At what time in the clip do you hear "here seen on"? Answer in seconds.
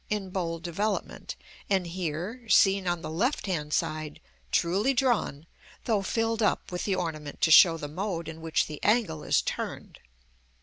1.85-3.03